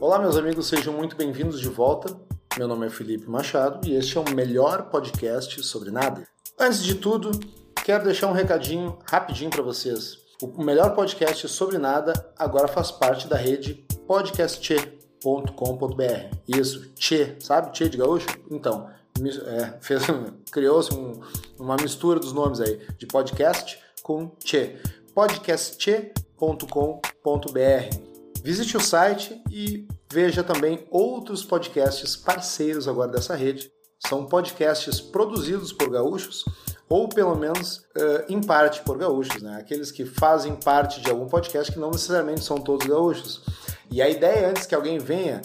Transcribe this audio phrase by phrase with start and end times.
[0.00, 2.16] Olá, meus amigos, sejam muito bem-vindos de volta.
[2.56, 6.22] Meu nome é Felipe Machado e este é o melhor podcast sobre nada.
[6.56, 7.32] Antes de tudo,
[7.84, 10.18] quero deixar um recadinho rapidinho para vocês.
[10.40, 16.36] O melhor podcast sobre nada agora faz parte da rede podcastche.com.br.
[16.46, 17.76] Isso, Che, sabe?
[17.76, 18.28] Che de gaúcho?
[18.48, 18.88] Então,
[19.20, 19.74] é,
[20.52, 21.20] criou-se um,
[21.58, 24.78] uma mistura dos nomes aí, de podcast com Che.
[25.12, 28.07] podcastche.com.br.
[28.42, 33.70] Visite o site e veja também outros podcasts parceiros agora dessa rede.
[34.06, 36.44] São podcasts produzidos por gaúchos
[36.88, 39.58] ou pelo menos uh, em parte por gaúchos, né?
[39.60, 43.42] Aqueles que fazem parte de algum podcast que não necessariamente são todos gaúchos.
[43.90, 45.42] E a ideia antes que alguém venha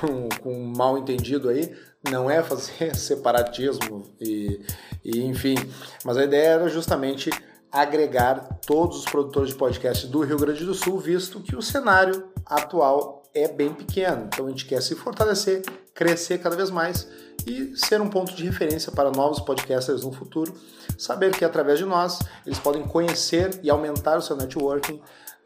[0.00, 1.74] com, com um mal entendido aí
[2.08, 4.60] não é fazer separatismo e,
[5.04, 5.56] e enfim,
[6.04, 7.30] mas a ideia era justamente
[7.70, 12.28] agregar todos os produtores de podcast do Rio Grande do Sul, visto que o cenário
[12.44, 14.24] atual é bem pequeno.
[14.26, 15.62] Então a gente quer se fortalecer,
[15.94, 17.08] crescer cada vez mais
[17.46, 20.54] e ser um ponto de referência para novos podcasters no futuro.
[20.96, 25.00] Saber que através de nós eles podem conhecer e aumentar o seu networking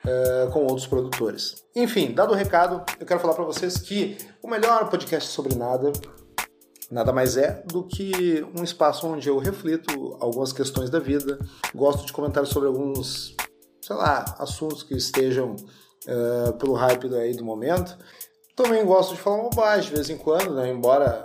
[0.05, 1.65] uh, com outros produtores.
[1.75, 5.93] Enfim, dado o recado, eu quero falar para vocês que o melhor podcast sobre nada
[6.93, 11.39] nada mais é do que um espaço onde eu reflito algumas questões da vida,
[11.75, 13.35] gosto de comentar sobre alguns,
[13.81, 17.97] sei lá, assuntos que estejam uh, pelo hype aí do momento.
[18.55, 20.71] Também gosto de falar bobagem de vez em quando, né?
[20.71, 21.25] embora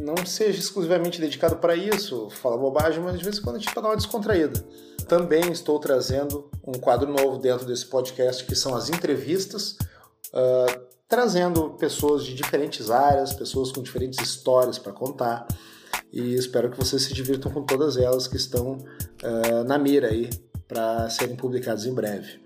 [0.00, 3.74] não seja exclusivamente dedicado para isso, falar bobagem, mas de vez em quando a gente
[3.74, 4.64] dá uma descontraída.
[5.08, 9.76] Também estou trazendo um quadro novo dentro desse podcast que são as entrevistas.
[10.32, 15.46] Uh, trazendo pessoas de diferentes áreas, pessoas com diferentes histórias para contar.
[16.12, 18.78] E espero que vocês se divirtam com todas elas que estão
[19.22, 20.28] uh, na mira aí
[20.66, 22.40] para serem publicadas em breve.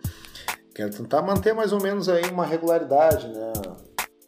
[0.74, 3.52] Quero tentar manter mais ou menos aí uma regularidade, né?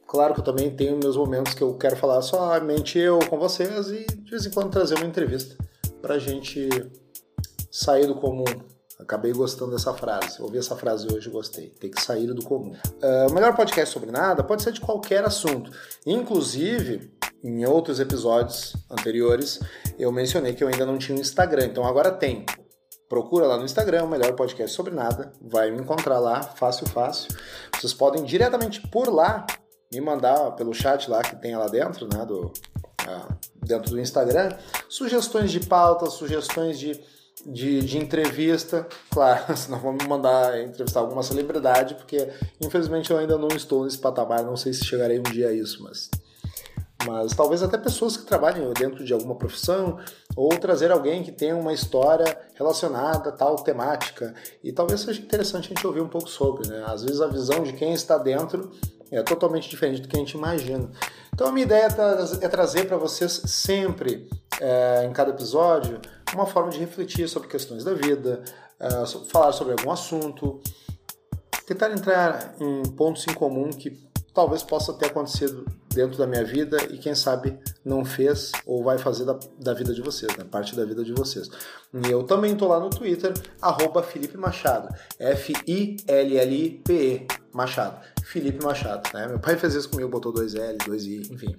[0.09, 3.88] Claro que eu também tenho meus momentos que eu quero falar somente eu com vocês
[3.88, 5.54] e de vez em quando trazer uma entrevista
[6.00, 6.66] para a gente
[7.70, 8.44] sair do comum,
[9.00, 10.41] Acabei gostando dessa frase.
[10.43, 11.69] Ouvi essa frase hoje e gostei.
[11.69, 12.72] Tem que sair do comum.
[12.72, 15.71] Uh, o melhor podcast sobre nada pode ser de qualquer assunto.
[16.06, 17.11] Inclusive,
[17.43, 19.61] em outros episódios anteriores,
[19.99, 21.66] eu mencionei que eu ainda não tinha um Instagram.
[21.66, 22.44] Então agora tem.
[23.09, 25.32] Procura lá no Instagram, o melhor podcast sobre nada.
[25.41, 27.34] Vai me encontrar lá, fácil, fácil.
[27.75, 29.47] Vocês podem diretamente por lá
[29.93, 32.25] me mandar pelo chat lá que tem lá dentro, né?
[32.25, 34.50] Do, uh, dentro do Instagram,
[34.88, 37.00] sugestões de pauta, sugestões de
[37.46, 38.86] de, de entrevista.
[39.10, 42.28] Claro, senão vão me mandar entrevistar alguma celebridade, porque
[42.60, 45.82] infelizmente eu ainda não estou nesse patamar, não sei se chegarei um dia a isso,
[45.82, 46.10] mas.
[47.06, 49.98] Mas talvez até pessoas que trabalhem dentro de alguma profissão,
[50.36, 54.34] ou trazer alguém que tenha uma história relacionada a tal temática.
[54.62, 56.84] E talvez seja interessante a gente ouvir um pouco sobre, né?
[56.86, 58.70] Às vezes a visão de quem está dentro
[59.10, 60.90] é totalmente diferente do que a gente imagina.
[61.34, 64.28] Então a minha ideia é, é trazer para vocês sempre,
[64.60, 66.00] é, em cada episódio,
[66.34, 68.42] uma forma de refletir sobre questões da vida,
[68.80, 70.60] uh, falar sobre algum assunto,
[71.66, 76.78] tentar entrar em pontos em comum que talvez possa ter acontecido dentro da minha vida
[76.90, 80.44] e quem sabe não fez ou vai fazer da, da vida de vocês, né?
[80.44, 81.50] parte da vida de vocês.
[81.92, 84.88] E eu também estou lá no Twitter, arroba Felipe Machado,
[85.19, 86.06] F-I-L-L-I-P-E,
[87.52, 89.10] Machado, Felipe Machado.
[89.12, 89.26] Né?
[89.26, 91.56] Meu pai fez isso comigo, botou dois L, dois I, enfim.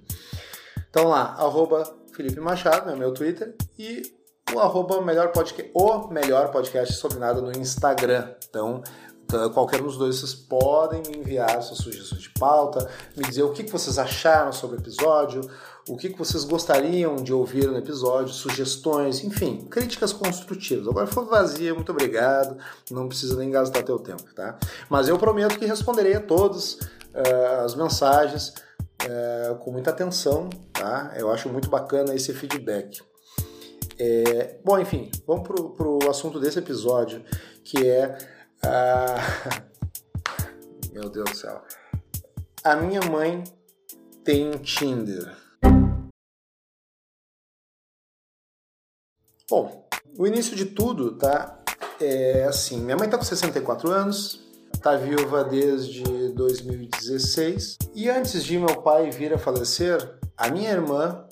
[0.88, 4.02] Então lá, arroba Felipe Machado, é meu Twitter, e
[4.54, 8.28] o arroba melhor podcast, o melhor podcast sobre nada no Instagram.
[8.48, 8.82] Então,
[9.54, 13.52] qualquer um dos dois vocês podem me enviar suas sugestões de pauta, me dizer o
[13.52, 15.40] que vocês acharam sobre o episódio,
[15.88, 20.86] o que vocês gostariam de ouvir no episódio, sugestões, enfim, críticas construtivas.
[20.86, 22.56] Agora foi vazia, muito obrigado,
[22.90, 24.58] não precisa nem gastar teu tempo, tá?
[24.88, 28.48] Mas eu prometo que responderei a todas uh, as mensagens
[29.04, 31.14] uh, com muita atenção, tá?
[31.16, 33.00] Eu acho muito bacana esse feedback.
[33.98, 37.22] É, bom, enfim, vamos pro, pro assunto desse episódio,
[37.64, 38.16] que é.
[40.92, 41.62] Meu Deus do céu.
[42.64, 43.42] A minha mãe
[44.24, 45.36] tem Tinder.
[49.48, 51.62] Bom, o início de tudo, tá?
[52.00, 54.40] É assim, minha mãe tá com 64 anos,
[54.80, 61.26] tá viúva desde 2016, e antes de meu pai vir a falecer, a minha irmã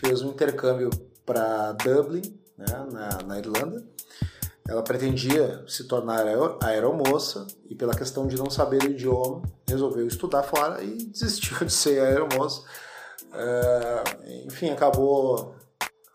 [0.00, 0.90] fez um intercâmbio
[1.28, 2.22] para Dublin,
[2.56, 3.84] né, na, na, Irlanda.
[4.66, 6.24] Ela pretendia se tornar
[6.62, 11.72] aeromoça e, pela questão de não saber o idioma, resolveu estudar fora e desistiu de
[11.72, 12.62] ser aeromoça.
[13.26, 15.54] Uh, enfim, acabou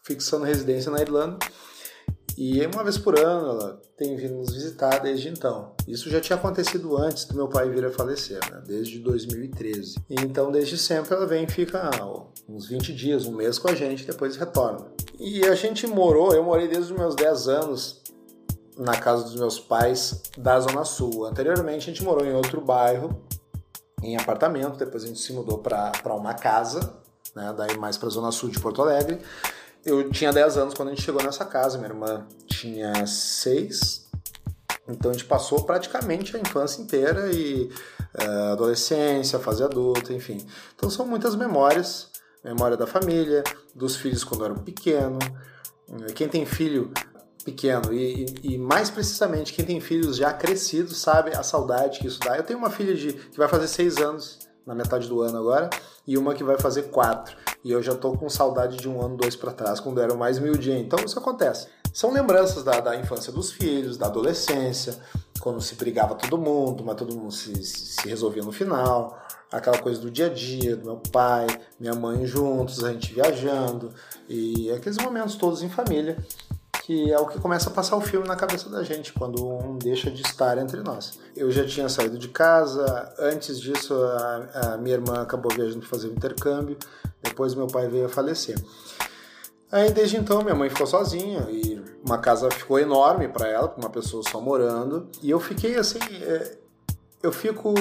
[0.04, 1.38] fixando residência na Irlanda.
[2.38, 5.72] E uma vez por ano ela tem vindo nos visitar desde então.
[5.88, 8.62] Isso já tinha acontecido antes do meu pai vir a falecer, né?
[8.66, 9.98] desde 2013.
[10.10, 11.90] E então, desde sempre, ela vem e fica
[12.50, 14.86] uns 20 dias, um mês com a gente, depois retorna.
[15.20, 18.02] E a gente morou, eu morei desde os meus 10 anos
[18.78, 21.26] na casa dos meus pais da Zona Sul.
[21.26, 23.22] Anteriormente, a gente morou em outro bairro,
[24.02, 26.94] em apartamento, depois a gente se mudou para uma casa,
[27.36, 27.54] né?
[27.56, 29.20] daí mais para a Zona Sul de Porto Alegre
[29.86, 34.04] eu tinha 10 anos quando a gente chegou nessa casa, minha irmã tinha 6,
[34.88, 37.70] então a gente passou praticamente a infância inteira e
[38.20, 40.46] uh, adolescência, fase adulta, enfim.
[40.76, 42.10] Então são muitas memórias,
[42.44, 43.44] memória da família,
[43.74, 45.24] dos filhos quando eram pequenos.
[46.16, 46.92] Quem tem filho
[47.44, 52.08] pequeno e, e, e, mais precisamente quem tem filhos já crescidos sabe a saudade que
[52.08, 52.38] isso dá.
[52.38, 55.70] Eu tenho uma filha de, que vai fazer 6 anos na metade do ano agora
[56.08, 57.36] e uma que vai fazer 4.
[57.64, 60.38] E eu já tô com saudade de um ano, dois para trás, quando era mais
[60.38, 60.80] miudinho.
[60.80, 61.68] Então isso acontece.
[61.94, 64.98] São lembranças da, da infância dos filhos, da adolescência,
[65.40, 69.18] quando se brigava todo mundo, mas todo mundo se, se resolvia no final.
[69.52, 71.48] Aquela coisa do dia a dia, do meu pai,
[71.80, 73.94] minha mãe juntos, a gente viajando.
[74.28, 76.18] E aqueles momentos todos em família
[76.84, 79.78] que é o que começa a passar o filme na cabeça da gente, quando um
[79.78, 81.18] deixa de estar entre nós.
[81.34, 85.88] Eu já tinha saído de casa, antes disso a, a minha irmã acabou viajando para
[85.88, 86.78] fazer o intercâmbio,
[87.24, 88.58] depois meu pai veio a falecer.
[89.72, 93.82] Aí desde então minha mãe ficou sozinha e uma casa ficou enorme para ela, com
[93.82, 95.10] uma pessoa só morando.
[95.22, 96.58] E eu fiquei assim, é,
[97.24, 97.74] eu fico,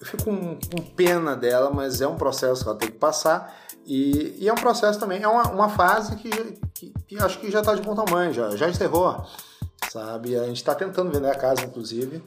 [0.00, 3.54] eu fico com, com, pena dela, mas é um processo que ela tem que passar.
[3.84, 6.30] E, e é um processo também, é uma, uma fase que,
[6.72, 9.26] que, que acho que já está de bom tamanho, já, já encerrou,
[9.90, 10.36] sabe?
[10.36, 12.22] A gente está tentando vender a casa, inclusive.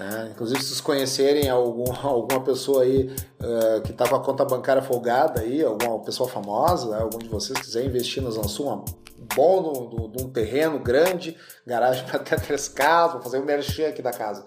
[0.00, 0.30] Né?
[0.30, 4.80] Inclusive, se vocês conhecerem algum, alguma pessoa aí uh, que está com a conta bancária
[4.80, 7.02] folgada aí, alguma pessoa famosa, né?
[7.02, 8.82] algum de vocês quiser investir na Zansu, uma
[9.36, 11.36] bom de um terreno grande,
[11.66, 14.42] garagem para até três casas, vou fazer um merchan aqui da casa.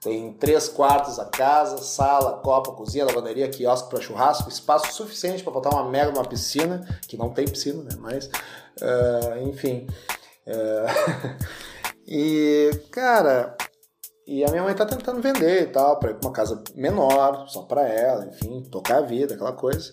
[0.00, 5.52] Tem três quartos a casa, sala, copa, cozinha, lavanderia, quiosque para churrasco, espaço suficiente para
[5.52, 7.90] botar uma mega uma piscina, que não tem piscina, né?
[7.98, 9.86] Mas, uh, enfim.
[10.46, 11.44] Uh,
[12.06, 13.56] e, cara,
[14.26, 17.48] e a minha mãe tá tentando vender e tal, para ir pra uma casa menor,
[17.48, 19.92] só para ela, enfim, tocar a vida, aquela coisa.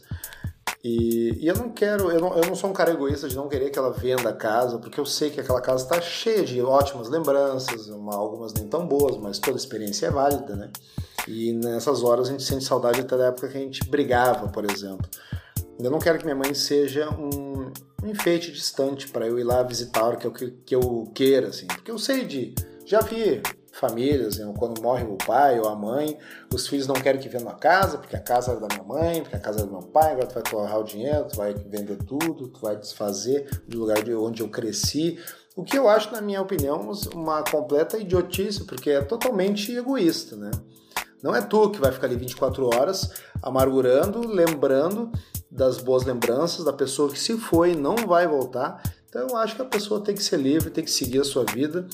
[0.84, 3.50] E, e, eu não quero, eu não, eu não sou um cara egoísta de não
[3.50, 6.62] querer que ela venda a casa, porque eu sei que aquela casa está cheia de
[6.62, 10.72] ótimas lembranças, uma, algumas nem tão boas, mas toda experiência é válida, né?
[11.28, 14.64] E nessas horas a gente sente saudade até da época que a gente brigava, por
[14.64, 15.10] exemplo.
[15.78, 17.72] Eu não quero que minha mãe seja um,
[18.04, 21.68] um enfeite distante para eu ir lá visitar o que eu, que eu queira, assim.
[21.68, 22.56] Porque eu sei de.
[22.86, 23.42] Já vi
[23.80, 26.18] famílias, quando morre o pai ou a mãe,
[26.54, 29.22] os filhos não querem que venda a casa, porque a casa era da minha mãe,
[29.22, 31.54] porque a casa era do meu pai, agora tu vai torrar o dinheiro, tu vai
[31.54, 35.18] vender tudo, tu vai desfazer do lugar de onde eu cresci.
[35.56, 40.52] O que eu acho, na minha opinião, uma completa idiotice, porque é totalmente egoísta, né?
[41.22, 43.12] Não é tu que vai ficar ali 24 horas
[43.42, 45.12] amargurando, lembrando
[45.52, 48.82] das boas lembranças da pessoa que se foi e não vai voltar.
[49.10, 51.44] Então eu acho que a pessoa tem que ser livre, tem que seguir a sua
[51.44, 51.88] vida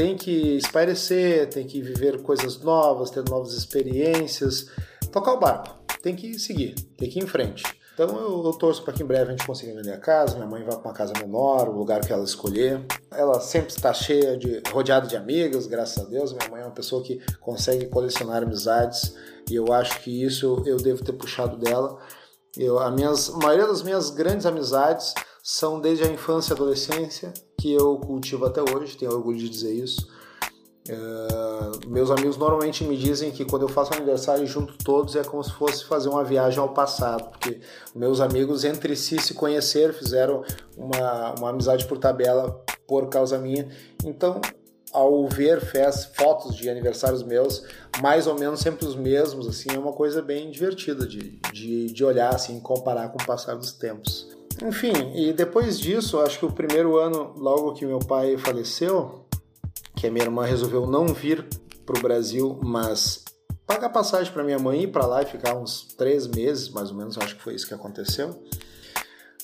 [0.00, 4.70] tem que espairecer, tem que viver coisas novas, ter novas experiências,
[5.12, 7.62] tocar o barco, tem que seguir, tem que ir em frente.
[7.92, 10.46] Então eu, eu torço para que em breve a gente consiga vender a casa, minha
[10.46, 12.80] mãe vá para uma casa menor, o lugar que ela escolher.
[13.10, 16.32] Ela sempre está cheia de rodeada de amigas, graças a Deus.
[16.32, 19.14] Minha mãe é uma pessoa que consegue colecionar amizades
[19.50, 21.98] e eu acho que isso eu devo ter puxado dela.
[22.56, 25.12] Eu, a, minhas, a maioria das minhas grandes amizades
[25.50, 29.74] são desde a infância e adolescência que eu cultivo até hoje, tenho orgulho de dizer
[29.74, 30.08] isso.
[30.88, 35.42] Uh, meus amigos normalmente me dizem que quando eu faço aniversário junto todos é como
[35.42, 37.60] se fosse fazer uma viagem ao passado, porque
[37.96, 40.44] meus amigos entre si se conheceram, fizeram
[40.76, 43.68] uma, uma amizade por tabela por causa minha.
[44.04, 44.40] Então,
[44.92, 47.64] ao ver fez, fotos de aniversários meus,
[48.00, 52.04] mais ou menos sempre os mesmos, assim, é uma coisa bem divertida de, de, de
[52.04, 54.29] olhar, assim, comparar com o passar dos tempos.
[54.62, 59.24] Enfim, e depois disso, acho que o primeiro ano, logo que meu pai faleceu,
[59.96, 61.46] que a minha irmã resolveu não vir
[61.86, 63.24] para o Brasil, mas
[63.66, 66.96] pagar passagem para minha mãe ir para lá e ficar uns três meses, mais ou
[66.96, 68.42] menos, acho que foi isso que aconteceu.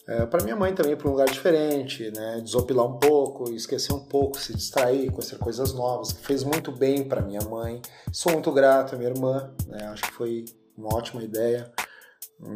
[0.08, 2.40] É, para minha mãe também para um lugar diferente, né?
[2.40, 7.02] desopilar um pouco, esquecer um pouco, se distrair, conhecer coisas novas, que fez muito bem
[7.02, 7.82] para minha mãe.
[8.12, 9.86] Sou muito grato à minha irmã, né?
[9.86, 10.44] acho que foi
[10.76, 11.72] uma ótima ideia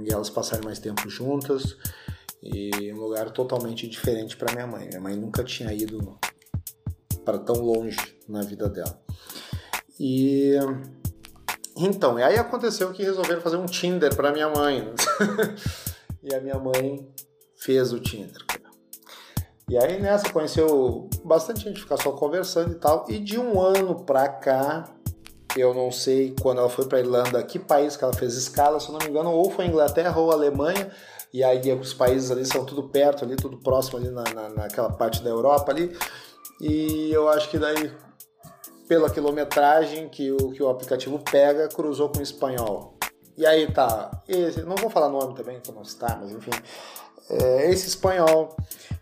[0.04, 1.76] e elas passarem mais tempo juntas
[2.42, 4.88] e um lugar totalmente diferente para minha mãe.
[4.88, 6.18] Minha mãe nunca tinha ido
[7.24, 9.00] para tão longe na vida dela.
[9.98, 10.54] E
[11.76, 14.92] então, e aí aconteceu que resolveram fazer um Tinder para minha mãe.
[16.22, 17.08] e a minha mãe
[17.56, 18.42] fez o Tinder.
[19.68, 23.06] E aí nessa conheceu bastante gente, ficar só conversando e tal.
[23.08, 24.84] E de um ano pra cá,
[25.56, 28.88] eu não sei quando ela foi pra Irlanda, que país que ela fez escala, se
[28.88, 30.90] eu não me engano, ou foi Inglaterra ou Alemanha.
[31.32, 34.90] E aí os países ali são tudo perto ali, tudo próximo ali na, na, naquela
[34.90, 35.96] parte da Europa ali.
[36.60, 37.92] E eu acho que daí,
[38.88, 42.98] pela quilometragem que o, que o aplicativo pega, cruzou com o espanhol.
[43.36, 46.50] E aí tá, esse, não vou falar nome também, pra não citar, mas enfim.
[47.30, 48.54] É, esse espanhol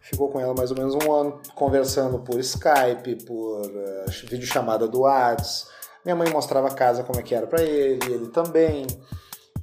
[0.02, 5.00] ficou com ela mais ou menos um ano, conversando por Skype, por uh, videochamada do
[5.00, 5.72] WhatsApp.
[6.04, 8.86] Minha mãe mostrava a casa como é que era para ele, ele também.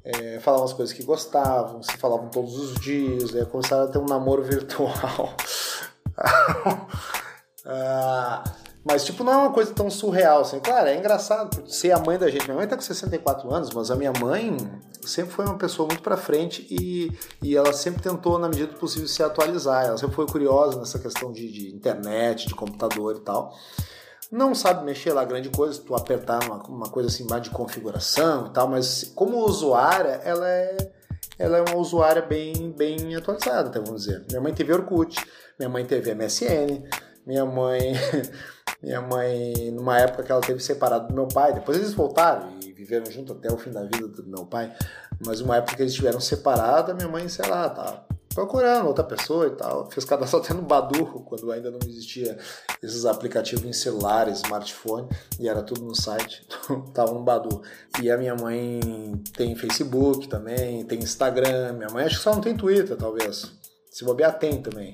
[0.06, 3.98] É, falavam as coisas que gostavam, se falavam todos os dias, aí começaram a ter
[3.98, 5.34] um namoro virtual.
[7.66, 8.44] ah,
[8.86, 10.60] mas, tipo, não é uma coisa tão surreal, assim.
[10.60, 12.46] Claro, é engraçado ser a mãe da gente.
[12.46, 14.56] Minha mãe tá com 64 anos, mas a minha mãe
[15.02, 18.78] sempre foi uma pessoa muito pra frente e, e ela sempre tentou, na medida do
[18.78, 19.86] possível, se atualizar.
[19.86, 23.56] Ela sempre foi curiosa nessa questão de, de internet, de computador e tal.
[24.32, 28.48] Não sabe mexer lá grande coisa, tu apertar uma, uma coisa assim mais de configuração
[28.48, 30.92] e tal, mas como usuária, ela é,
[31.38, 34.26] ela é uma usuária bem, bem atualizada, até vamos dizer.
[34.30, 35.24] Minha mãe teve Orkut,
[35.60, 36.84] minha mãe teve MSN,
[37.26, 37.94] minha mãe
[38.86, 42.72] Minha mãe, numa época que ela teve separado do meu pai, depois eles voltaram e
[42.72, 44.72] viveram junto até o fim da vida do meu pai,
[45.26, 48.05] mas uma época que eles estiveram separados, minha mãe, sei lá, tá
[48.36, 49.90] procurando outra pessoa e tal.
[49.90, 52.38] Fez cadastro até no Badu, quando ainda não existia
[52.84, 55.08] esses aplicativos em celular, smartphone,
[55.40, 56.46] e era tudo no site,
[56.94, 57.64] tava no Badu.
[58.02, 58.82] E a minha mãe
[59.36, 63.52] tem Facebook também, tem Instagram, minha mãe acho que só não tem Twitter, talvez.
[63.90, 64.92] Se bobear, tem também.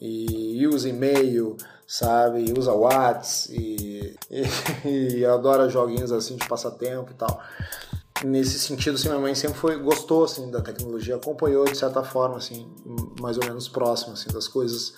[0.00, 2.46] E usa e-mail, sabe?
[2.48, 4.16] E usa WhatsApp e,
[4.88, 7.42] e, e adora joguinhos assim de passatempo e tal.
[8.24, 12.36] Nesse sentido, assim, minha mãe sempre foi gostou assim da tecnologia, acompanhou de certa forma
[12.36, 12.70] assim,
[13.20, 14.94] mais ou menos próximo assim das coisas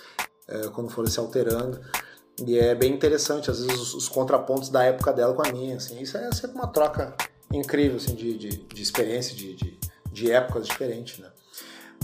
[0.49, 1.81] é, quando foram se alterando.
[2.45, 5.77] E é bem interessante às vezes os, os, contrapontos da época dela com a minha,
[5.77, 6.01] assim.
[6.01, 7.15] Isso é sempre uma troca
[7.53, 9.79] incrível assim de, de, de experiência, de, de,
[10.11, 11.31] de épocas diferentes, né?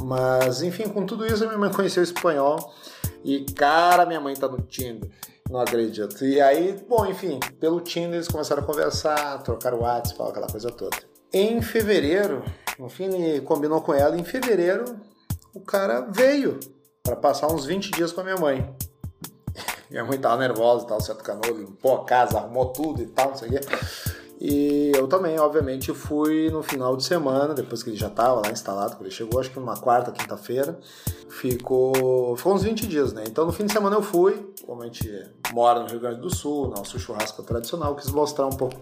[0.00, 2.72] Mas, enfim, com tudo isso, minha mãe conheceu o espanhol
[3.24, 5.10] e, cara, minha mãe tá no Tinder.
[5.50, 6.24] Não acredito.
[6.24, 10.70] E aí, bom, enfim, pelo Tinder eles começaram a conversar, trocar o WhatsApp, aquela coisa
[10.70, 11.07] toda.
[11.32, 12.42] Em fevereiro,
[12.78, 13.10] no fim,
[13.44, 14.84] combinou com ela, em fevereiro,
[15.52, 16.58] o cara veio
[17.02, 18.74] para passar uns 20 dias com a minha mãe.
[19.90, 23.30] Minha mãe tava nervosa e tal, certo canou, limpou a casa, arrumou tudo e tal,
[23.30, 23.60] não sei o quê.
[24.40, 28.52] E eu também, obviamente, fui no final de semana, depois que ele já estava lá
[28.52, 30.78] instalado, quando ele chegou, acho que numa quarta, quinta-feira.
[31.28, 33.24] Ficou, ficou uns 20 dias, né?
[33.26, 35.10] Então no fim de semana eu fui, como a gente
[35.52, 38.76] mora no Rio Grande do Sul, nosso churrasco tradicional, quis mostrar um pouco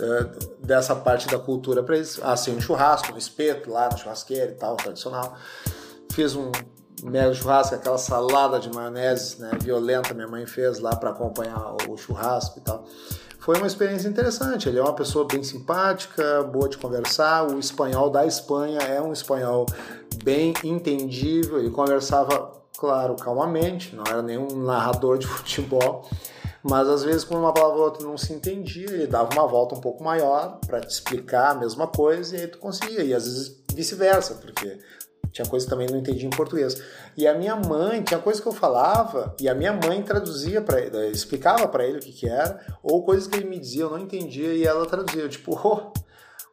[0.00, 0.26] é,
[0.64, 2.20] dessa parte da cultura para eles.
[2.22, 5.36] Assim, um churrasco, um espeto lá na churrasqueira e tal, tradicional.
[6.12, 6.50] Fiz um
[7.02, 11.96] mega churrasco, aquela salada de maionese né, violenta minha mãe fez lá para acompanhar o
[11.96, 12.86] churrasco e tal
[13.46, 14.68] foi uma experiência interessante.
[14.68, 17.46] Ele é uma pessoa bem simpática, boa de conversar.
[17.48, 19.66] O espanhol da Espanha é um espanhol
[20.24, 21.60] bem entendível.
[21.60, 26.10] Ele conversava, claro, calmamente, não era nenhum narrador de futebol.
[26.62, 29.74] Mas às vezes, quando uma palavra ou outra não se entendia, ele dava uma volta
[29.74, 33.02] um pouco maior para te explicar a mesma coisa e aí tu conseguia.
[33.02, 34.78] E às vezes vice-versa, porque
[35.36, 36.82] tinha coisa que também não entendia em português.
[37.16, 40.80] E a minha mãe, tinha coisa que eu falava e a minha mãe traduzia para
[40.80, 43.90] ele, explicava para ele o que, que era, ou coisas que ele me dizia, eu
[43.90, 45.22] não entendia e ela traduzia.
[45.22, 45.92] Eu, tipo, ô, oh,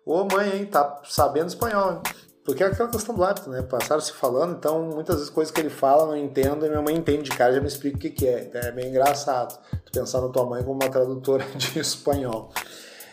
[0.06, 2.02] oh, mãe, hein, tá sabendo espanhol.
[2.46, 3.62] Porque é aquela questão do hábito, né?
[3.62, 6.96] Passaram se falando, então muitas vezes coisas que ele fala não entendo e minha mãe
[6.96, 8.44] entende de cara já me explica o que, que é.
[8.44, 12.52] Então é bem engraçado tu pensar na tua mãe como uma tradutora de espanhol.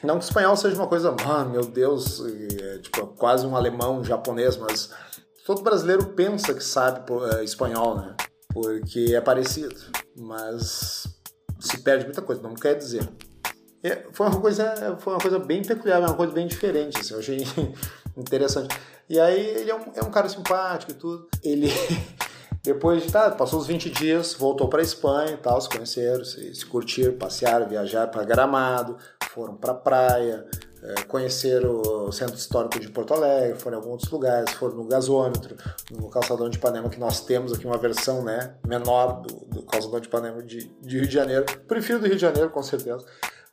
[0.02, 4.04] Não que espanhol seja uma coisa, mano, meu Deus, é, tipo, quase um alemão, um
[4.04, 4.90] japonês, mas
[5.46, 8.16] todo brasileiro pensa que sabe é, espanhol, né?
[8.52, 9.76] Porque é parecido,
[10.16, 11.06] mas
[11.60, 13.08] se perde muita coisa, não quer dizer.
[13.82, 17.20] É, foi uma coisa, foi uma coisa bem peculiar, uma coisa bem diferente, assim, eu
[17.20, 17.46] achei
[18.16, 18.76] interessante.
[19.08, 21.28] E aí ele é um, é um cara simpático e tudo.
[21.42, 21.68] Ele
[22.62, 26.54] depois de tá, passou uns 20 dias, voltou para Espanha e tal, se conheceram, se,
[26.54, 28.98] se curtiram, passearam, viajaram para Gramado,
[29.30, 30.46] foram para praia,
[30.82, 35.56] é, conheceram o Centro Histórico de Porto Alegre, foram em alguns lugares, foram no gasômetro,
[35.90, 40.00] no calçadão de Ipanema, que nós temos aqui uma versão né, menor do, do calçadão
[40.00, 41.44] de Ipanema de, de Rio de Janeiro.
[41.66, 43.04] Prefiro do Rio de Janeiro, com certeza.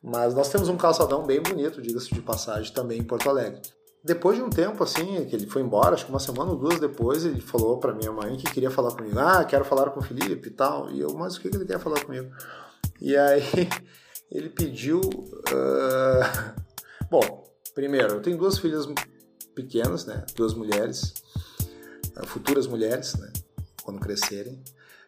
[0.09, 3.61] Mas nós temos um calçadão bem bonito, diga-se de passagem, também em Porto Alegre.
[4.03, 6.79] Depois de um tempo, assim, que ele foi embora, acho que uma semana ou duas
[6.79, 9.19] depois, ele falou para minha mãe que queria falar comigo.
[9.19, 10.89] Ah, quero falar com o Felipe e tal.
[10.91, 12.31] E eu, mas o que ele quer falar comigo?
[13.01, 13.43] E aí
[14.31, 16.65] ele pediu uh,
[17.09, 18.87] Bom, primeiro, eu tenho duas filhas
[19.55, 20.25] pequenas, né?
[20.35, 21.13] Duas mulheres,
[22.25, 23.31] futuras mulheres, né?
[23.87, 24.61] quando crescerem.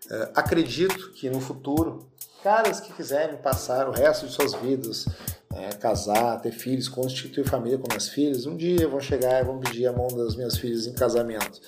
[0.05, 2.09] Uh, acredito que no futuro,
[2.43, 5.05] caras que quiserem passar o resto de suas vidas,
[5.53, 9.59] é, casar, ter filhos, constituir família com minhas filhas, um dia vão chegar e vão
[9.59, 11.59] pedir a mão das minhas filhas em casamento.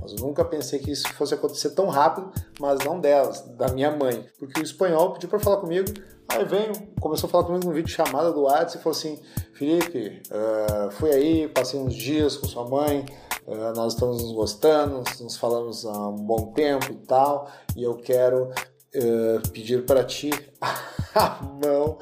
[0.00, 2.30] Mas eu nunca pensei que isso fosse acontecer tão rápido,
[2.60, 4.26] mas não delas, da minha mãe.
[4.38, 5.88] Porque o espanhol pediu para falar comigo,
[6.28, 9.20] aí veio, começou a falar comigo num vídeo chamada do WhatsApp e falou assim:
[9.54, 13.04] Felipe, uh, fui aí, passei uns dias com sua mãe,
[13.46, 17.96] uh, nós estamos nos gostando, nos falamos há um bom tempo e tal, e eu
[17.96, 18.50] quero
[18.98, 20.30] uh, pedir para ti
[21.14, 21.98] a mão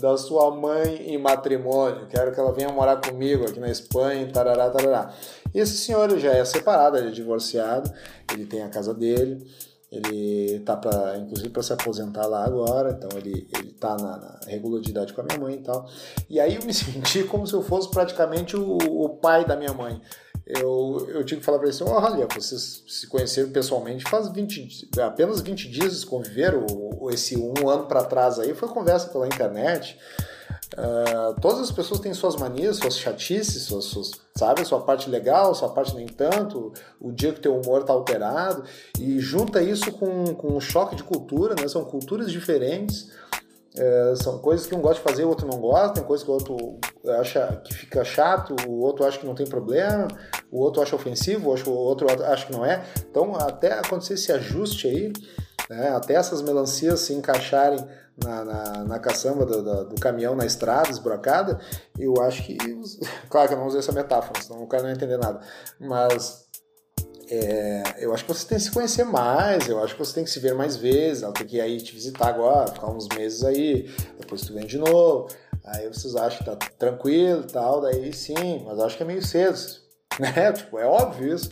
[0.00, 4.68] da sua mãe em matrimônio, quero que ela venha morar comigo aqui na Espanha, tarará,
[4.70, 5.14] tarará.
[5.54, 7.90] Esse senhor já é separado, ele é divorciado,
[8.32, 9.46] ele tem a casa dele,
[9.90, 14.40] ele tá para inclusive para se aposentar lá agora, então ele ele tá na, na,
[14.48, 15.88] regularidade com a minha mãe e tal.
[16.28, 19.72] E aí eu me senti como se eu fosse praticamente o, o pai da minha
[19.72, 20.00] mãe.
[20.46, 24.90] Eu, eu tive que falar para ele assim, olha, vocês se conheceram pessoalmente faz 20,
[25.00, 26.66] apenas 20 dias conviveram,
[27.10, 29.98] esse um ano para trás aí foi conversa pela internet.
[30.76, 35.54] Uh, todas as pessoas têm suas manias, suas chatices, suas, suas, sabe, sua parte legal,
[35.54, 38.64] sua parte nem tanto, o dia que teu humor tá alterado,
[38.98, 41.68] e junta isso com, com um choque de cultura, né?
[41.68, 43.12] São culturas diferentes,
[43.76, 46.30] é, são coisas que um gosta de fazer, o outro não gosta, tem coisas que
[46.30, 46.78] o outro
[47.18, 50.06] acha que fica chato, o outro acha que não tem problema,
[50.50, 52.84] o outro acha ofensivo, o outro acha que não é.
[53.10, 55.12] Então, até acontecer esse ajuste aí,
[55.68, 57.84] né, até essas melancias se encaixarem
[58.22, 61.58] na, na, na caçamba do, do, do, caminhão na estrada, esburacada,
[61.98, 62.56] eu acho que.
[63.28, 65.40] Claro que eu não usei essa metáfora, senão o cara não vai entender nada.
[65.80, 66.46] Mas
[67.30, 70.24] é, eu acho que você tem que se conhecer mais, eu acho que você tem
[70.24, 73.08] que se ver mais vezes, ela tem que ir aí te visitar agora, ficar uns
[73.08, 75.28] meses aí, depois tu vem de novo.
[75.64, 79.24] Aí vocês acham que tá tranquilo e tal, daí sim, mas acho que é meio
[79.24, 79.58] cedo,
[80.20, 80.52] né?
[80.52, 81.50] Tipo, é óbvio isso.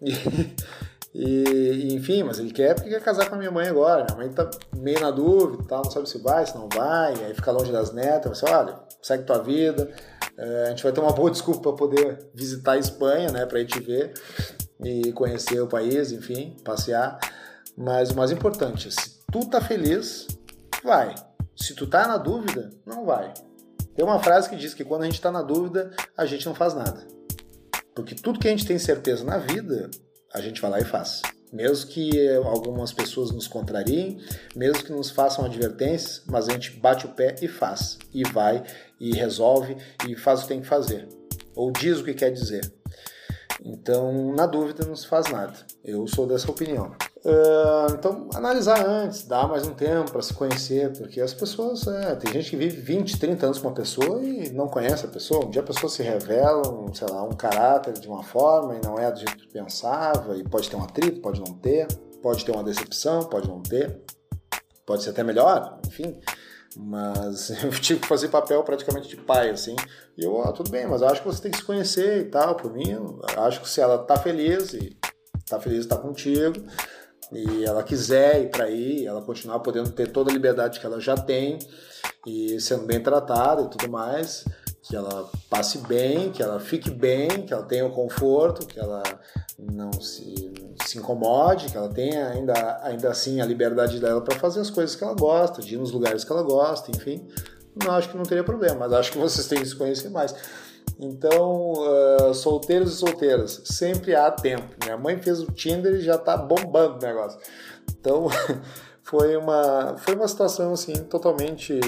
[1.14, 4.04] E, e, enfim, mas ele quer porque quer casar com a minha mãe agora.
[4.04, 7.34] Minha mãe tá meio na dúvida, tal, não sabe se vai, se não vai, aí
[7.34, 8.38] fica longe das netas.
[8.38, 9.90] Você olha, segue tua vida.
[10.36, 13.58] É, a gente vai ter uma boa desculpa para poder visitar a Espanha, né, para
[13.58, 14.12] ir te ver
[14.84, 17.18] e conhecer o país, enfim, passear.
[17.76, 20.26] Mas o mais importante, se tu tá feliz,
[20.82, 21.14] vai.
[21.56, 23.32] Se tu tá na dúvida, não vai.
[23.94, 26.54] Tem uma frase que diz que quando a gente tá na dúvida, a gente não
[26.54, 27.06] faz nada.
[27.94, 29.90] Porque tudo que a gente tem certeza na vida,
[30.32, 31.20] a gente vai lá e faz.
[31.52, 34.20] Mesmo que algumas pessoas nos contrariem,
[34.54, 37.98] mesmo que nos façam advertências, mas a gente bate o pé e faz.
[38.12, 38.62] E vai,
[39.00, 41.08] e resolve, e faz o que tem que fazer.
[41.56, 42.72] Ou diz o que quer dizer.
[43.64, 45.54] Então, na dúvida, não se faz nada.
[45.84, 46.92] Eu sou dessa opinião.
[47.24, 51.86] Uh, então, analisar antes, dar mais um tempo para se conhecer, porque as pessoas.
[51.86, 55.08] É, tem gente que vive 20, 30 anos com uma pessoa e não conhece a
[55.08, 55.44] pessoa.
[55.44, 58.80] Um dia a pessoa se revela, um, sei lá, um caráter de uma forma e
[58.84, 61.88] não é do jeito que pensava, e pode ter um atrito, pode não ter,
[62.22, 64.00] pode ter uma decepção, pode não ter,
[64.86, 66.16] pode ser até melhor, enfim.
[66.76, 69.76] Mas eu tive que fazer papel praticamente de pai, assim.
[70.16, 72.54] E eu, ah, tudo bem, mas acho que você tem que se conhecer e tal,
[72.54, 72.96] por mim.
[73.36, 74.96] acho que se ela tá feliz e
[75.48, 76.56] tá feliz de estar contigo,
[77.32, 81.00] e ela quiser ir para aí, ela continuar podendo ter toda a liberdade que ela
[81.00, 81.58] já tem
[82.26, 84.44] e sendo bem tratada e tudo mais,
[84.82, 89.02] que ela passe bem, que ela fique bem, que ela tenha o conforto, que ela
[89.58, 90.52] não se,
[90.86, 94.94] se incomode, que ela tenha ainda, ainda assim a liberdade dela para fazer as coisas
[94.94, 97.26] que ela gosta, de ir nos lugares que ela gosta, enfim.
[97.84, 100.34] Não acho que não teria problema, mas acho que vocês têm que se conhecer mais.
[100.98, 104.74] Então, uh, solteiros e solteiras, sempre há tempo.
[104.82, 107.38] Minha mãe fez o Tinder e já tá bombando o negócio.
[107.90, 108.26] Então,
[109.02, 111.78] foi uma, foi uma situação assim totalmente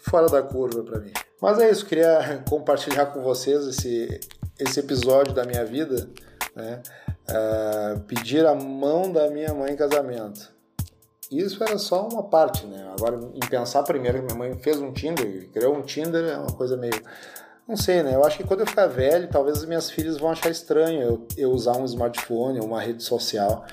[0.00, 1.12] fora da curva para mim.
[1.40, 4.20] Mas é isso, queria compartilhar com vocês esse,
[4.58, 6.08] esse episódio da minha vida,
[6.54, 6.82] né?
[7.28, 10.54] Uh, pedir a mão da minha mãe em casamento.
[11.30, 12.88] Isso era só uma parte, né?
[12.96, 16.52] Agora, em pensar primeiro que minha mãe fez um Tinder, criou um Tinder, é uma
[16.52, 17.02] coisa meio.
[17.66, 18.14] Não sei, né?
[18.14, 21.26] Eu acho que quando eu ficar velho, talvez as minhas filhas vão achar estranho eu,
[21.36, 23.64] eu usar um smartphone ou uma rede social.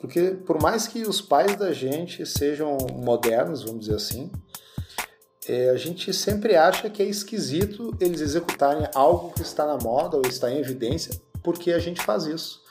[0.00, 4.30] Porque, por mais que os pais da gente sejam modernos, vamos dizer assim,
[5.48, 10.16] é, a gente sempre acha que é esquisito eles executarem algo que está na moda
[10.16, 12.64] ou está em evidência, porque a gente faz isso.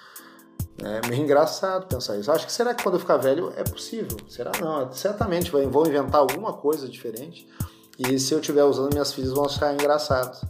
[0.84, 2.30] É meio engraçado pensar isso.
[2.32, 4.18] Acho que será que quando eu ficar velho é possível?
[4.28, 4.92] Será não?
[4.92, 7.48] Certamente vão inventar alguma coisa diferente.
[7.98, 10.46] E se eu estiver usando, minhas filhas vão achar engraçado.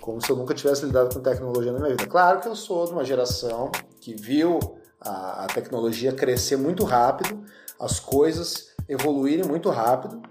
[0.00, 2.06] Como se eu nunca tivesse lidado com tecnologia na minha vida.
[2.06, 4.58] Claro que eu sou de uma geração que viu
[4.98, 7.44] a, a tecnologia crescer muito rápido,
[7.78, 10.22] as coisas evoluírem muito rápido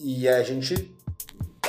[0.00, 0.96] e a gente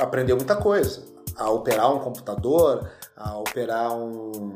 [0.00, 1.04] aprendeu muita coisa.
[1.36, 4.52] A operar um computador, a operar um,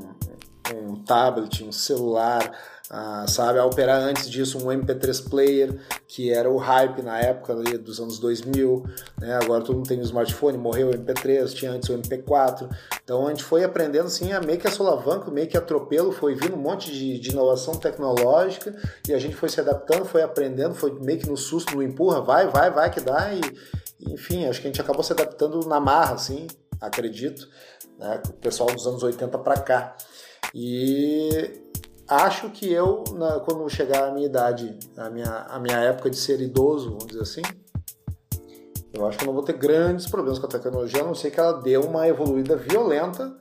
[0.75, 2.53] um tablet, um celular,
[2.91, 7.53] a, sabe, a operar antes disso um MP3 player, que era o hype na época
[7.53, 8.85] ali, dos anos 2000,
[9.19, 9.35] né?
[9.43, 12.69] agora todo mundo tem um smartphone, morreu o MP3, tinha antes o MP4,
[13.03, 16.35] então a gente foi aprendendo assim, a meio que a solavanco, meio que atropelo, foi
[16.35, 18.75] vindo um monte de, de inovação tecnológica
[19.09, 22.21] e a gente foi se adaptando, foi aprendendo, foi meio que no susto, no empurra,
[22.21, 23.41] vai, vai, vai que dá e
[24.13, 26.47] enfim, acho que a gente acabou se adaptando na marra, assim,
[26.79, 27.49] acredito,
[27.99, 28.21] né?
[28.29, 29.97] o pessoal dos anos 80 para cá.
[30.53, 31.63] E
[32.09, 36.17] acho que eu, na, quando chegar a minha idade, a minha, a minha época de
[36.17, 37.43] ser idoso, vamos dizer assim,
[38.93, 41.31] eu acho que eu não vou ter grandes problemas com a tecnologia, a não ser
[41.31, 43.37] que ela dê uma evoluída violenta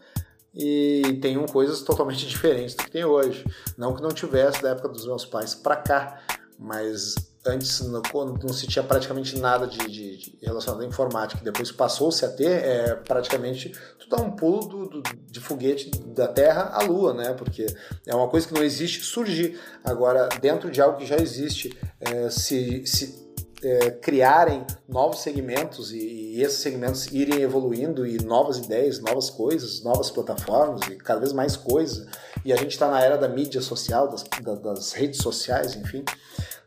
[0.54, 3.46] e tenham coisas totalmente diferentes do que tem hoje.
[3.78, 6.20] Não que não tivesse da época dos meus pais para cá,
[6.58, 11.72] mas antes, quando não se tinha praticamente nada de, de, de relacionado à informática, depois
[11.72, 16.72] passou-se a ter, é, praticamente tu dá um pulo do, do, de foguete da Terra
[16.74, 17.34] à Lua, né?
[17.34, 17.66] Porque
[18.06, 19.60] é uma coisa que não existe surgir.
[19.84, 23.24] Agora, dentro de algo que já existe, é, se, se
[23.62, 29.84] é, criarem novos segmentos e, e, esses segmentos irem evoluindo e novas ideias, novas coisas,
[29.84, 32.08] novas plataformas e cada vez mais coisas.
[32.46, 34.24] E a gente está na era da mídia social, das,
[34.62, 36.04] das redes sociais, enfim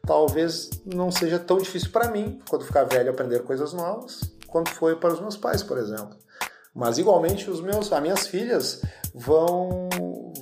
[0.07, 4.97] talvez não seja tão difícil para mim, quando ficar velho, aprender coisas novas, quanto foi
[4.97, 6.17] para os meus pais, por exemplo.
[6.75, 8.83] Mas igualmente os meus, as minhas filhas
[9.15, 9.89] vão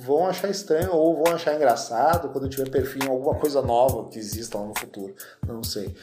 [0.01, 4.57] vão achar estranho ou vão achar engraçado quando tiver perfil alguma coisa nova que exista
[4.57, 5.15] lá no futuro,
[5.47, 5.95] não sei.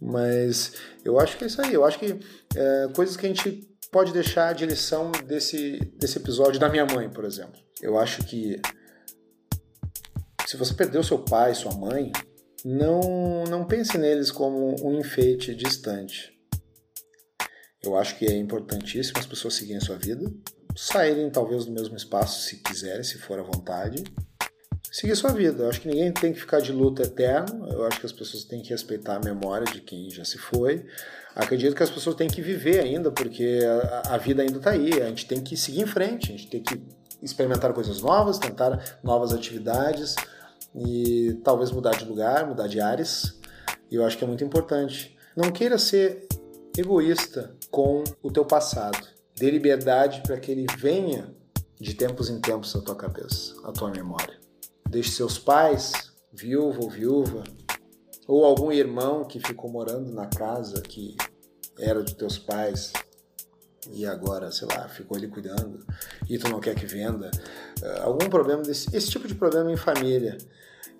[0.00, 1.72] Mas eu acho que é isso aí.
[1.72, 2.20] Eu acho que
[2.54, 7.08] é, coisas que a gente pode deixar de lição desse desse episódio da minha mãe,
[7.08, 7.58] por exemplo.
[7.80, 8.60] Eu acho que
[10.46, 12.12] se você perdeu seu pai, sua mãe,
[12.64, 16.32] não, não pense neles como um enfeite distante.
[17.82, 20.30] Eu acho que é importantíssimo as pessoas seguirem sua vida,
[20.76, 24.04] saírem talvez do mesmo espaço se quiserem, se for à vontade,
[24.90, 25.64] seguir sua vida.
[25.64, 28.44] Eu acho que ninguém tem que ficar de luta eterno, eu acho que as pessoas
[28.44, 30.86] têm que respeitar a memória de quem já se foi.
[31.34, 33.60] Acredito que as pessoas têm que viver ainda, porque
[34.04, 36.48] a, a vida ainda está aí, a gente tem que seguir em frente, a gente
[36.48, 36.80] tem que
[37.20, 40.14] experimentar coisas novas, tentar novas atividades,
[40.74, 43.38] e talvez mudar de lugar, mudar de áreas.
[43.90, 45.16] E eu acho que é muito importante.
[45.36, 46.26] Não queira ser
[46.76, 49.06] egoísta com o teu passado.
[49.36, 51.34] Dê liberdade para que ele venha
[51.80, 54.38] de tempos em tempos à tua cabeça, à tua memória.
[54.88, 57.44] Deixe seus pais, viúvo ou viúva,
[58.26, 61.16] ou algum irmão que ficou morando na casa que
[61.78, 62.92] era dos teus pais
[63.90, 65.84] e agora, sei lá, ficou ali cuidando
[66.28, 67.30] e tu não quer que venda.
[67.80, 70.38] Uh, algum problema desse, esse tipo de problema em família.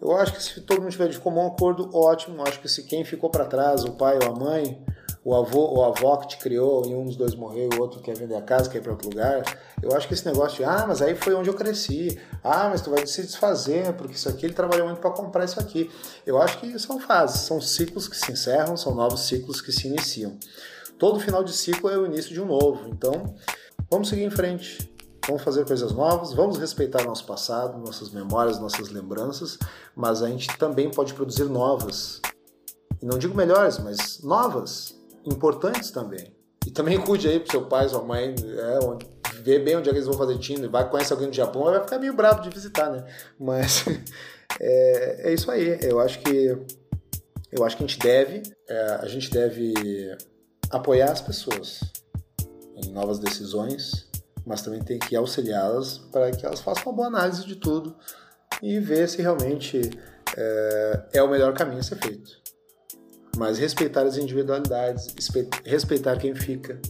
[0.00, 2.38] Eu acho que se todo mundo tiver de comum acordo, ótimo.
[2.38, 4.84] Eu acho que se quem ficou para trás, o pai ou a mãe,
[5.24, 7.80] o avô ou a avó que te criou e um dos dois morreu e o
[7.80, 9.42] outro quer vender a casa, quer ir para outro lugar,
[9.80, 12.80] eu acho que esse negócio de, ah, mas aí foi onde eu cresci, ah, mas
[12.80, 15.90] tu vai se desfazer, porque isso aqui ele trabalhou muito para comprar isso aqui.
[16.26, 19.86] Eu acho que são fases, são ciclos que se encerram, são novos ciclos que se
[19.86, 20.36] iniciam.
[21.02, 23.34] Todo final de ciclo é o início de um novo, então
[23.90, 24.88] vamos seguir em frente.
[25.26, 29.58] Vamos fazer coisas novas, vamos respeitar nosso passado, nossas memórias, nossas lembranças,
[29.96, 32.20] mas a gente também pode produzir novas.
[33.02, 36.36] E não digo melhores, mas novas, importantes também.
[36.64, 39.98] E também cuide aí pro seu pai, sua mãe, é, ver bem onde é que
[39.98, 40.70] eles vão fazer Tinder.
[40.70, 43.04] Vai conhecer alguém do Japão, vai ficar meio bravo de visitar, né?
[43.40, 43.84] Mas
[44.60, 45.80] é, é isso aí.
[45.82, 46.56] Eu acho que
[47.50, 49.74] eu acho que a gente deve, é, a gente deve
[50.72, 51.80] apoiar as pessoas
[52.74, 54.10] em novas decisões
[54.44, 57.96] mas também tem que auxiliá-las para que elas façam uma boa análise de tudo
[58.62, 59.80] e ver se realmente
[60.36, 62.40] é, é o melhor caminho a ser feito.
[63.36, 65.14] Mas respeitar as individualidades,
[65.64, 66.80] respeitar quem fica,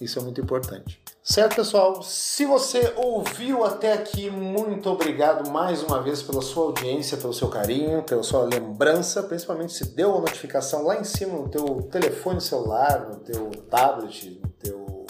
[0.00, 0.99] isso é muito importante.
[1.22, 2.02] Certo, pessoal?
[2.02, 7.48] Se você ouviu até aqui, muito obrigado mais uma vez pela sua audiência, pelo seu
[7.48, 12.40] carinho, pela sua lembrança, principalmente se deu a notificação lá em cima no teu telefone
[12.40, 15.06] celular, no teu tablet, no teu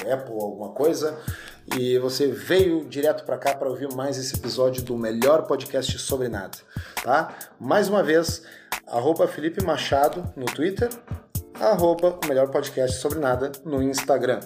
[0.00, 1.18] Apple, alguma coisa,
[1.78, 6.28] e você veio direto para cá para ouvir mais esse episódio do melhor podcast sobre
[6.28, 6.58] nada,
[7.02, 7.34] tá?
[7.58, 8.42] Mais uma vez,
[8.86, 10.90] arroba Felipe Machado no Twitter,
[11.58, 14.40] arroba o melhor podcast sobre nada no Instagram.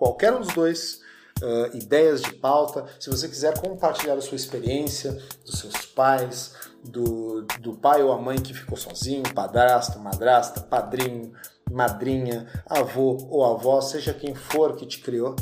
[0.00, 1.02] Qualquer um dos dois,
[1.42, 5.12] uh, ideias de pauta, se você quiser compartilhar a sua experiência,
[5.44, 11.34] dos seus pais, do, do pai ou a mãe que ficou sozinho, padrasto, madrasta, padrinho,
[11.70, 15.36] madrinha, avô ou avó, seja quem for que te criou.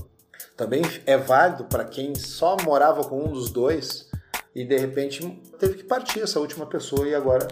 [0.57, 4.11] Também é válido para quem só morava com um dos dois
[4.57, 5.25] e de repente
[5.57, 7.47] teve que partir essa última pessoa e agora,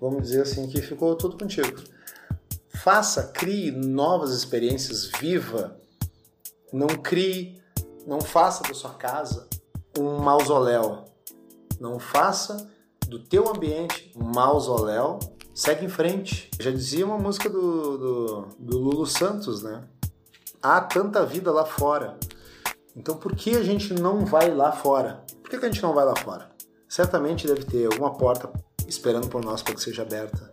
[0.00, 1.82] vamos dizer assim, que ficou tudo contigo.
[2.68, 5.81] Faça, crie novas experiências, viva.
[6.72, 7.60] Não crie,
[8.06, 9.48] não faça da sua casa
[9.98, 11.04] um mausoléu.
[11.78, 12.70] Não faça
[13.06, 15.18] do teu ambiente um mausoléu.
[15.54, 16.50] Segue em frente.
[16.58, 19.84] Já dizia uma música do, do, do Lulu Santos, né?
[20.62, 22.18] Há tanta vida lá fora.
[22.96, 25.24] Então por que a gente não vai lá fora?
[25.42, 26.50] Por que, que a gente não vai lá fora?
[26.88, 28.50] Certamente deve ter alguma porta
[28.86, 30.50] esperando por nós para que seja aberta.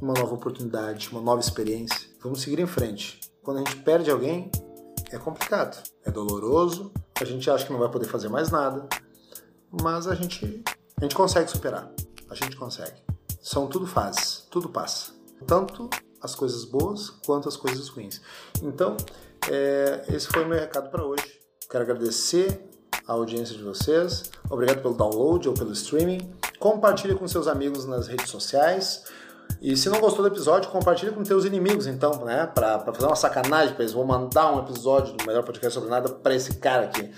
[0.00, 2.08] Uma nova oportunidade, uma nova experiência.
[2.22, 3.20] Vamos seguir em frente.
[3.42, 4.50] Quando a gente perde alguém,
[5.10, 8.88] é complicado, é doloroso, a gente acha que não vai poder fazer mais nada,
[9.82, 10.62] mas a gente,
[10.96, 11.90] a gente consegue superar.
[12.28, 13.02] A gente consegue.
[13.40, 15.12] São tudo fases, tudo passa.
[15.46, 15.88] Tanto
[16.20, 18.20] as coisas boas quanto as coisas ruins.
[18.62, 18.96] Então,
[19.48, 21.40] é, esse foi o meu recado para hoje.
[21.70, 22.68] Quero agradecer
[23.06, 24.30] a audiência de vocês.
[24.50, 26.32] Obrigado pelo download ou pelo streaming.
[26.58, 29.04] Compartilhe com seus amigos nas redes sociais.
[29.60, 32.46] E se não gostou do episódio, compartilhe com teus inimigos, então, né?
[32.46, 33.92] Pra, pra fazer uma sacanagem pra eles.
[33.92, 37.10] Vou mandar um episódio do melhor podcast sobre nada pra esse cara aqui.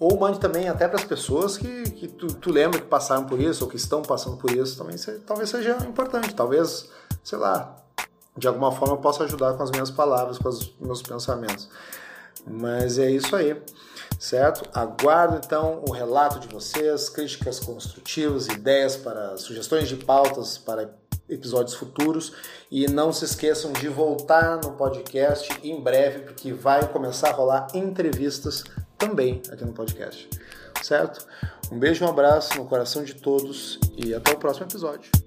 [0.00, 3.40] Ou mande também até para as pessoas que, que tu, tu lembra que passaram por
[3.40, 4.76] isso ou que estão passando por isso.
[4.76, 6.34] Também se, talvez seja importante.
[6.34, 6.88] Talvez,
[7.22, 7.76] sei lá,
[8.36, 11.68] de alguma forma eu possa ajudar com as minhas palavras, com os meus pensamentos.
[12.46, 13.60] Mas é isso aí,
[14.18, 14.68] certo?
[14.74, 20.90] Aguardo então o relato de vocês, críticas construtivas, ideias para sugestões de pautas para
[21.28, 22.32] episódios futuros
[22.70, 27.68] e não se esqueçam de voltar no podcast em breve porque vai começar a rolar
[27.74, 28.64] entrevistas
[28.98, 30.28] também aqui no podcast,
[30.82, 31.26] certo?
[31.70, 35.23] Um beijo, um abraço no coração de todos e até o próximo episódio.